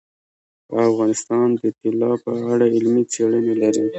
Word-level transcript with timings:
افغانستان 0.89 1.47
د 1.61 1.63
طلا 1.79 2.11
په 2.23 2.31
اړه 2.51 2.65
علمي 2.75 3.03
څېړنې 3.13 3.55
لري. 3.63 3.85